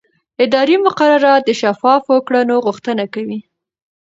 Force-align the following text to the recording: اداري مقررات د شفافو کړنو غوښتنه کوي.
اداري 0.43 0.75
مقررات 0.85 1.41
د 1.45 1.49
شفافو 1.61 2.15
کړنو 2.27 2.55
غوښتنه 2.65 3.03
کوي. 3.13 3.39